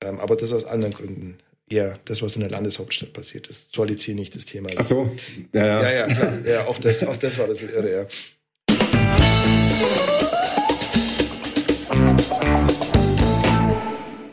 [0.00, 1.38] Ähm, aber das aus anderen Gründen.
[1.68, 3.74] Eher das, was in der Landeshauptstadt passiert ist.
[3.74, 4.78] Soll jetzt hier nicht das Thema sein.
[4.80, 5.16] Ach so,
[5.52, 5.82] ja, ja.
[5.82, 6.46] Ja, ja, klar.
[6.46, 8.06] ja auch, das, auch das war das Irre, ja.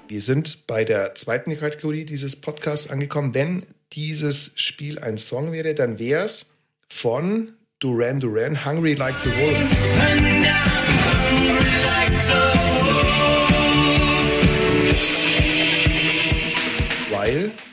[0.08, 3.34] Wir sind bei der zweiten Kategorie dieses Podcasts angekommen.
[3.34, 6.46] Wenn dieses Spiel ein Song wäre, dann wäre es
[6.88, 10.33] von Duran Duran, Hungry Like the Wolf.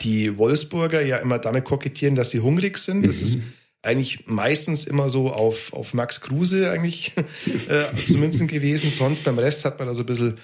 [0.02, 3.06] Die Wolfsburger ja immer damit kokettieren, dass sie hungrig sind.
[3.06, 3.22] Das mhm.
[3.22, 3.38] ist
[3.82, 7.12] eigentlich meistens immer so auf, auf Max Kruse eigentlich
[7.68, 8.90] äh, zu münzen gewesen.
[8.90, 10.38] Sonst beim Rest hat man da so ein bisschen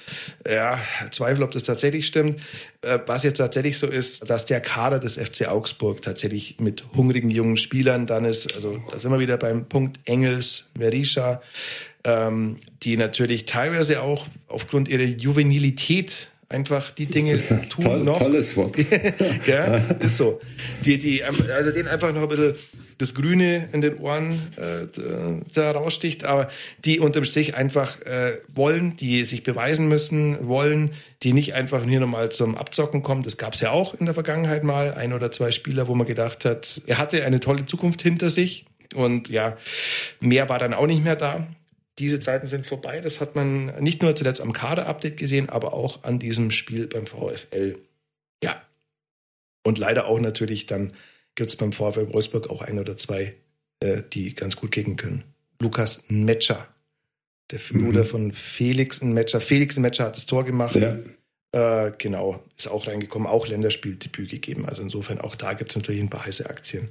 [0.48, 0.78] ja,
[1.10, 2.40] Zweifel, ob das tatsächlich stimmt.
[2.80, 7.30] Äh, was jetzt tatsächlich so ist, dass der Kader des FC Augsburg tatsächlich mit hungrigen
[7.30, 8.54] jungen Spielern dann ist.
[8.54, 11.42] Also da sind wir wieder beim Punkt Engels, Merisha,
[12.04, 18.18] ähm, die natürlich teilweise auch aufgrund ihrer Juvenilität Einfach die Dinge tun toll, noch.
[18.18, 18.76] Tolles Wort.
[19.46, 20.40] ja, ist so.
[20.84, 22.54] Die, die, also den einfach noch ein bisschen
[22.98, 24.86] das Grüne in den Ohren äh,
[25.54, 26.48] da raussticht, aber
[26.84, 32.00] die unterm Strich einfach äh, wollen, die sich beweisen müssen, wollen, die nicht einfach hier
[32.00, 33.22] nochmal zum Abzocken kommen.
[33.22, 36.06] Das gab es ja auch in der Vergangenheit mal, ein oder zwei Spieler, wo man
[36.06, 39.56] gedacht hat, er hatte eine tolle Zukunft hinter sich und ja,
[40.20, 41.46] mehr war dann auch nicht mehr da.
[41.98, 43.00] Diese Zeiten sind vorbei.
[43.00, 47.06] Das hat man nicht nur zuletzt am Kader-Update gesehen, aber auch an diesem Spiel beim
[47.06, 47.78] VfL.
[48.42, 48.62] Ja.
[49.64, 50.92] Und leider auch natürlich dann
[51.34, 53.34] gibt es beim VfL Wolfsburg auch ein oder zwei,
[53.80, 55.24] äh, die ganz gut kicken können.
[55.60, 56.68] Lukas Metscher,
[57.50, 58.08] der Bruder mhm.
[58.08, 59.40] von Felix Metscher.
[59.40, 60.74] Felix Metscher hat das Tor gemacht.
[60.74, 60.98] Ja.
[61.52, 64.66] Äh, genau, ist auch reingekommen, auch Länderspieldebüt gegeben.
[64.66, 66.90] Also insofern auch da gibt es natürlich ein paar heiße Aktien.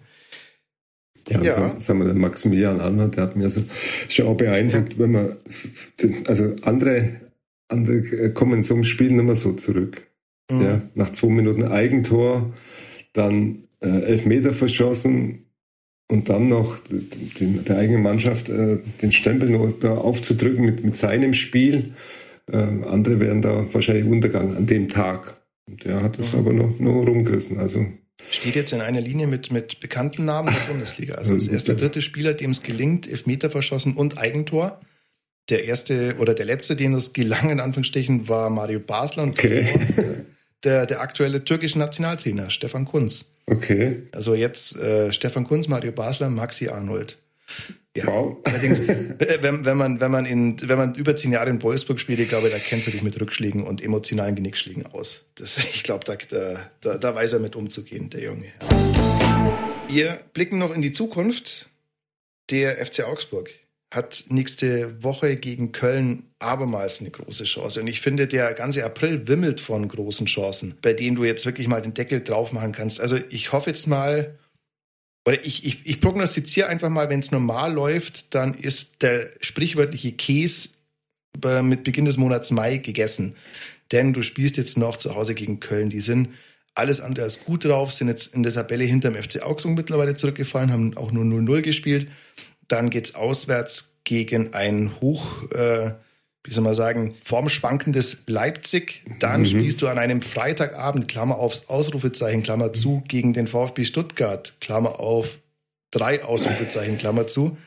[1.27, 1.79] Ja, ja.
[1.79, 3.63] sagen wir, der Maximilian Arnold, der hat mir so
[4.09, 4.99] schon auch beeindruckt, ja.
[4.99, 5.35] wenn man,
[6.27, 7.15] also andere,
[7.67, 10.03] andere kommen zum Spiel nicht mehr so zurück.
[10.51, 10.61] Mhm.
[10.61, 12.53] Ja, nach zwei Minuten Eigentor,
[13.13, 15.45] dann äh, Elfmeter verschossen
[16.07, 16.77] und dann noch
[17.39, 21.93] den, der eigenen Mannschaft äh, den Stempel noch da aufzudrücken mit, mit seinem Spiel.
[22.47, 25.41] Äh, andere wären da wahrscheinlich untergegangen an dem Tag.
[25.67, 26.39] Und er hat es mhm.
[26.39, 27.57] aber noch, noch rumgerissen.
[27.57, 27.85] Also
[28.31, 31.15] Steht jetzt in einer Linie mit, mit bekannten Namen der Bundesliga.
[31.15, 34.81] Also er ist der dritte Spieler, dem es gelingt, Elfmeter verschossen und Eigentor.
[35.49, 39.67] Der erste oder der letzte, dem es gelang, in Anführungsstrichen, war Mario Basler und okay.
[40.63, 43.35] der, der aktuelle türkische Nationaltrainer, Stefan Kunz.
[43.45, 44.07] Okay.
[44.11, 47.17] Also jetzt äh, Stefan Kunz, Mario Basler, Maxi Arnold.
[47.95, 48.07] Ja.
[48.07, 48.37] Wow.
[48.43, 52.19] Allerdings, wenn, wenn man, wenn man in, wenn man über zehn Jahre in Wolfsburg spielt,
[52.19, 55.23] ich glaube, da kennt er sich mit Rückschlägen und emotionalen Genickschlägen aus.
[55.35, 56.17] Das, ich glaube, da,
[56.81, 58.51] da, da weiß er mit umzugehen, der Junge.
[59.87, 61.69] Wir blicken noch in die Zukunft.
[62.49, 63.49] Der FC Augsburg
[63.91, 67.79] hat nächste Woche gegen Köln abermals eine große Chance.
[67.79, 71.67] Und ich finde, der ganze April wimmelt von großen Chancen, bei denen du jetzt wirklich
[71.67, 72.99] mal den Deckel drauf machen kannst.
[72.99, 74.37] Also ich hoffe jetzt mal,
[75.25, 80.11] oder ich, ich, ich prognostiziere einfach mal, wenn es normal läuft, dann ist der sprichwörtliche
[80.11, 80.69] Käse
[81.63, 83.35] mit Beginn des Monats Mai gegessen.
[83.91, 85.89] Denn du spielst jetzt noch zu Hause gegen Köln.
[85.89, 86.29] Die sind
[86.75, 90.71] alles andere als gut drauf, sind jetzt in der Tabelle hinterm FC Augsburg mittlerweile zurückgefallen,
[90.71, 92.07] haben auch nur 0-0 gespielt.
[92.67, 95.93] Dann geht's auswärts gegen ein hoch äh,
[96.45, 99.03] wie soll man sagen, formschwankendes Leipzig.
[99.19, 99.45] Dann mhm.
[99.45, 104.99] spielst du an einem Freitagabend, Klammer aufs Ausrufezeichen, Klammer zu, gegen den VfB Stuttgart, Klammer
[104.99, 105.39] auf,
[105.91, 107.57] drei Ausrufezeichen, Klammer zu.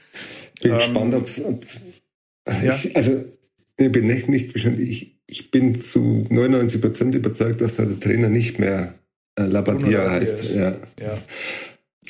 [0.62, 1.64] Bin ähm, gespannt, ob, ob
[2.62, 2.76] ja.
[2.76, 3.24] ich, also
[3.76, 8.00] ich bin nicht, nicht bestimmt, ich, ich bin zu 99 Prozent überzeugt, dass da der
[8.00, 8.94] Trainer nicht mehr
[9.36, 10.54] äh, Labadia heißt.
[10.54, 10.76] Ja.
[11.00, 11.14] ja.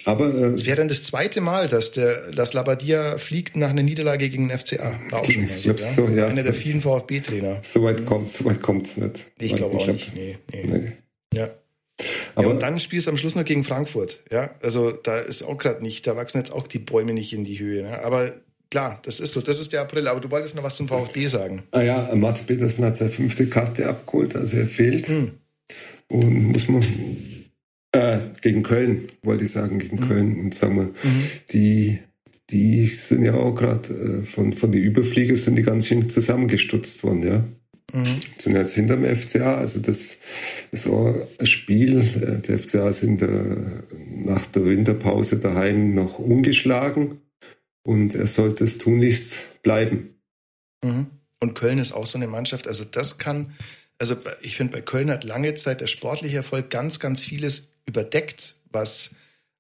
[0.05, 3.83] Aber äh, es wäre dann das zweite Mal, dass der dass Labadia fliegt nach einer
[3.83, 4.99] Niederlage gegen den FCA.
[5.11, 5.77] War auch schon mal so, ja?
[5.77, 7.61] so ja, Einer der vielen VfB-Trainer.
[7.63, 9.27] So weit kommt, so weit kommt's nicht.
[9.39, 10.15] Ich glaube auch glaub, nicht.
[10.15, 10.65] Nee, nee.
[10.67, 10.93] nee.
[11.35, 11.49] Ja.
[12.35, 14.23] Aber ja, und dann spielst du am Schluss noch gegen Frankfurt.
[14.31, 17.45] Ja, also da ist auch gerade nicht, da wachsen jetzt auch die Bäume nicht in
[17.45, 17.83] die Höhe.
[17.83, 17.99] Ne?
[18.03, 18.35] Aber
[18.71, 20.07] klar, das ist so, das ist der April.
[20.07, 21.65] Aber du wolltest noch was zum VfB sagen.
[21.73, 25.09] Ah ja, Mats Petersen hat seine fünfte Karte abgeholt, also er fehlt.
[25.09, 25.33] Hm.
[26.09, 26.83] Und muss man
[27.99, 30.09] äh, gegen Köln, wollte ich sagen, gegen mhm.
[30.09, 30.41] Köln.
[30.41, 31.23] Und sagen wir, mhm.
[31.53, 31.99] die,
[32.51, 37.03] die sind ja auch gerade äh, von, von den Überflieger sind die ganz schön zusammengestutzt
[37.03, 37.45] worden, ja.
[37.93, 38.21] Mhm.
[38.37, 40.19] Sind jetzt hinterm FCA, also das
[40.73, 42.01] ist auch ein Spiel.
[42.01, 47.21] Äh, der FCA ist in der, nach der Winterpause daheim noch ungeschlagen
[47.83, 50.21] und er sollte es tunlichst bleiben.
[50.85, 51.07] Mhm.
[51.41, 53.55] Und Köln ist auch so eine Mannschaft, also das kann,
[53.99, 58.57] also ich finde, bei Köln hat lange Zeit der sportliche Erfolg ganz, ganz vieles überdeckt,
[58.71, 59.11] was,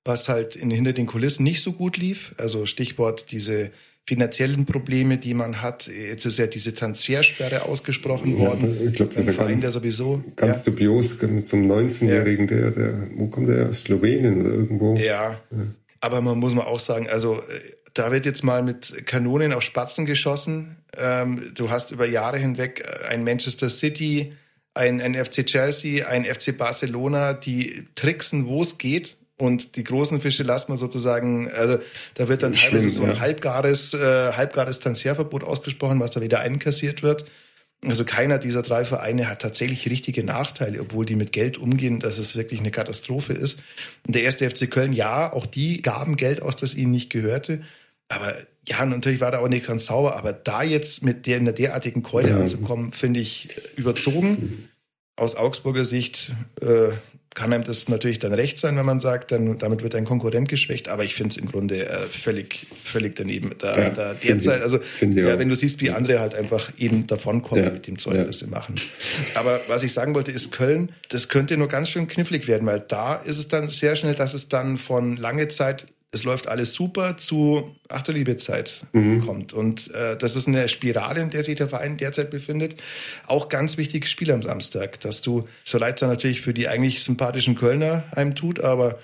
[0.04, 2.34] was halt in, hinter den Kulissen nicht so gut lief.
[2.38, 3.72] Also Stichwort diese
[4.06, 5.86] finanziellen Probleme, die man hat.
[5.86, 8.74] Jetzt ist ja diese Transfersperre ausgesprochen worden.
[8.80, 10.72] Ja, ich glaube, das ist Verein, der sowieso ganz ja.
[10.72, 13.72] dubios einem 19-Jährigen, der, der, wo kommt der?
[13.74, 14.96] Slowenien oder irgendwo?
[14.96, 15.32] Ja.
[15.50, 15.58] ja.
[16.00, 17.60] Aber man muss mal auch sagen, also äh,
[17.92, 20.76] da wird jetzt mal mit Kanonen auf Spatzen geschossen.
[20.96, 24.32] Ähm, du hast über Jahre hinweg äh, ein Manchester City,
[24.78, 29.16] ein, ein FC Chelsea, ein FC Barcelona, die tricksen, wo es geht.
[29.36, 31.78] Und die großen Fische lassen wir sozusagen, also
[32.14, 33.20] da wird dann teilweise so ein ja.
[33.20, 37.24] halbgares, äh, halbgares Transferverbot ausgesprochen, was da wieder einkassiert wird.
[37.84, 42.18] Also keiner dieser drei Vereine hat tatsächlich richtige Nachteile, obwohl die mit Geld umgehen, dass
[42.18, 43.60] es wirklich eine Katastrophe ist.
[44.04, 47.62] Und der erste FC Köln, ja, auch die gaben Geld aus, das ihnen nicht gehörte.
[48.08, 51.44] Aber ja, natürlich war da auch nicht ganz sauber, aber da jetzt mit der in
[51.44, 52.36] der derartigen Keule ja.
[52.38, 54.68] anzukommen, finde ich überzogen.
[55.16, 56.92] Aus Augsburger Sicht äh,
[57.34, 60.48] kann einem das natürlich dann recht sein, wenn man sagt, dann damit wird ein Konkurrent
[60.48, 63.54] geschwächt, aber ich finde es im Grunde äh, völlig, völlig daneben.
[63.58, 67.64] Da, ja, da derzeit, also ja, wenn du siehst, wie andere halt einfach eben davonkommen
[67.64, 68.24] ja, mit dem Zeug, ja.
[68.24, 68.74] das sie machen.
[69.34, 72.80] Aber was ich sagen wollte, ist Köln, das könnte nur ganz schön knifflig werden, weil
[72.80, 76.72] da ist es dann sehr schnell, dass es dann von lange Zeit es läuft alles
[76.72, 79.20] super zu ach du liebe Zeit mhm.
[79.20, 79.52] kommt.
[79.52, 82.76] Und äh, das ist eine Spirale, in der sich der Verein derzeit befindet.
[83.26, 87.02] Auch ganz wichtiges Spiel am Samstag, dass du, so leid es natürlich für die eigentlich
[87.02, 88.98] sympathischen Kölner einem tut, aber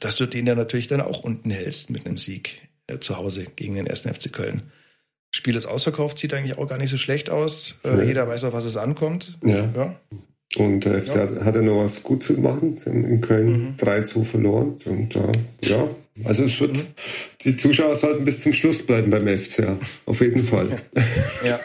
[0.00, 3.46] dass du den ja natürlich dann auch unten hältst mit einem Sieg äh, zu Hause
[3.54, 4.00] gegen den 1.
[4.00, 4.72] FC Köln.
[5.34, 7.78] Spiel ist ausverkauft, sieht eigentlich auch gar nicht so schlecht aus.
[7.84, 8.02] Äh, ja.
[8.02, 9.38] Jeder weiß, auf was es ankommt.
[9.44, 9.70] Ja.
[9.74, 10.00] ja.
[10.56, 11.44] Und äh, ja.
[11.44, 12.76] hat er noch was gut zu machen.
[12.76, 13.74] Sie haben in Köln mhm.
[13.78, 14.76] 3-2 verloren.
[14.84, 15.88] Und äh, ja,
[16.24, 16.86] also es wird, mhm.
[17.44, 19.78] die Zuschauer sollten bis zum Schluss bleiben beim FCA.
[20.06, 20.82] Auf jeden Fall.
[21.44, 21.58] Ja,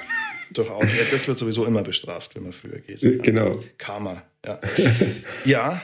[0.52, 0.82] doch auch.
[0.82, 3.04] Ja, das wird sowieso immer bestraft, wenn man früher geht.
[3.04, 3.60] Äh, genau.
[3.78, 4.24] Karma.
[4.46, 4.60] Ja,
[5.46, 5.82] ja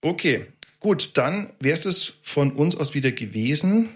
[0.00, 0.46] okay.
[0.80, 3.90] Gut, dann wäre es von uns aus wieder gewesen,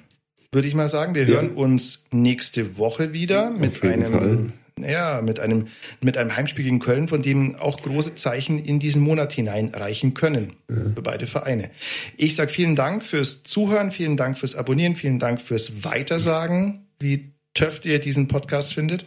[0.53, 1.15] würde ich mal sagen.
[1.15, 5.69] Wir hören uns nächste Woche wieder mit einem Fall ja, mit einem,
[6.01, 10.55] mit einem Heimspiel gegen Köln, von dem auch große Zeichen in diesen Monat hineinreichen können.
[10.69, 10.77] Ja.
[10.95, 11.71] Für beide Vereine.
[12.17, 17.33] Ich sage vielen Dank fürs Zuhören, vielen Dank fürs Abonnieren, vielen Dank fürs Weitersagen, wie
[17.55, 19.07] töft ihr diesen Podcast findet.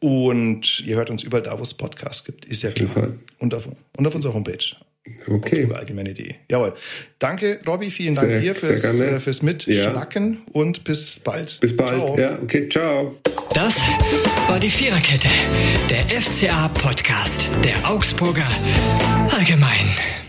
[0.00, 3.12] Und ihr hört uns überall da, wo es Podcasts gibt, ist ja klar.
[3.38, 4.76] Und auf, und auf unserer Homepage.
[5.26, 5.68] Okay.
[5.72, 6.34] Allgemeine.de.
[6.50, 6.74] Jawohl.
[7.18, 7.90] Danke, Robby.
[7.90, 10.52] Vielen Dank sehr, dir fürs, äh, fürs Mitschnacken ja.
[10.52, 11.58] und bis bald.
[11.60, 11.98] Bis bald.
[11.98, 12.18] Ciao.
[12.18, 12.68] Ja, okay.
[12.68, 13.16] Ciao.
[13.54, 13.74] Das
[14.48, 15.28] war die Viererkette,
[15.90, 18.48] der FCA Podcast der Augsburger
[19.30, 20.27] Allgemein.